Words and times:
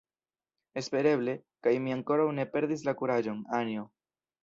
Espereble; 0.81 1.35
kaj 1.69 1.75
mi 1.85 1.95
ankoraŭ 1.99 2.27
ne 2.41 2.49
perdis 2.57 2.89
la 2.91 2.99
kuraĝon, 3.03 3.49
Anjo. 3.63 3.91